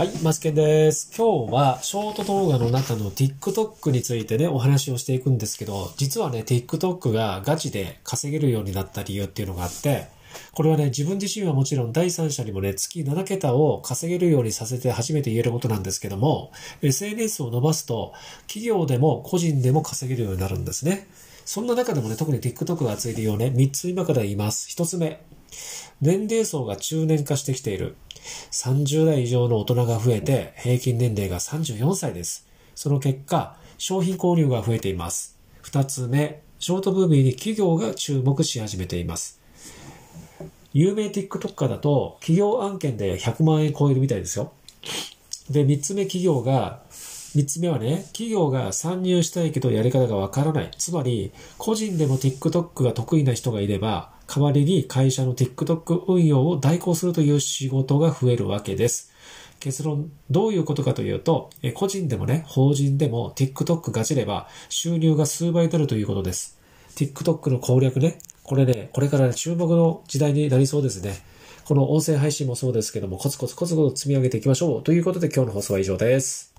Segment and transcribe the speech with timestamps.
[0.00, 1.12] はい、マスケンです。
[1.14, 10.06] 今日はショート動画の中の TikTok についてね、お話をしていくんですけど、実はね、TikTok がガチで稼げるようになった理由っていうのがあって、
[10.52, 18.14] これはね、自分自身はもちろん第三者にもね、月7桁を稼げるようにさせて初めて言えることなんですけども、SNS を伸ばすと、
[18.46, 21.08] 企業でも個人でも稼げるようになるんですね。
[21.44, 24.74] そんな中でもね、特に TikTok が熱い理由をね、3つ今から言います。
[24.74, 25.20] 1つ目、
[26.00, 27.96] 年齢層が中年化してきている。
[28.50, 32.46] 30代以上の大人が増えて、平均年齢が34歳です。
[32.74, 35.38] その結果、商品交流が増えています。
[35.62, 39.40] 二つ目、ショートムービーに企業が注目し始めています。
[40.72, 44.52] 有名 TikToker だと、企業案件で100万円超えるみたいですよ。
[45.48, 46.82] で、三つ目企業が、
[47.34, 50.70] 三つ目はね、企業が参入したいけどやり方がわからない。
[50.76, 59.12] つまり、個人でも TikTok が得意な人がいれば、代わりに会社の TikTok 運用を代行するという仕事が増えるわけです。
[59.60, 66.58] 結論、どういうことかというと、個人でもね、法人でも TikTok がちれば収入が数倍になるということです。
[66.96, 71.14] TikTok の攻略ね、これね、これから注目の時代になりそうですね。
[71.64, 74.82] この音声配信もそうですけども、コツコツコツコツ積み上げていきましょう。
[74.82, 76.49] ということで今日の放送は以上です。